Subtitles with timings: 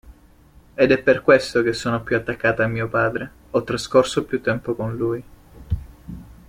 [0.73, 4.73] Ed è per questo che sono più attaccata a mio padre, ho trascorso più tempo
[4.73, 5.23] con lui.